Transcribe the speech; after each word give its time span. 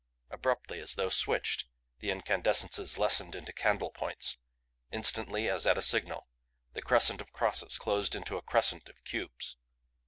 Abruptly, 0.31 0.79
as 0.79 0.95
though 0.95 1.09
switched, 1.09 1.67
the 1.99 2.09
incandescences 2.09 2.97
lessened 2.97 3.35
into 3.35 3.53
candle 3.53 3.91
points; 3.91 4.35
instantly, 4.91 5.47
as 5.47 5.67
at 5.67 5.77
a 5.77 5.81
signal, 5.83 6.27
the 6.73 6.81
crescent 6.81 7.21
of 7.21 7.31
crosses 7.31 7.77
closed 7.77 8.15
into 8.15 8.35
a 8.35 8.41
crescent 8.41 8.89
of 8.89 9.03
cubes. 9.03 9.57